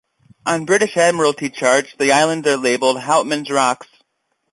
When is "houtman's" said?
2.97-3.51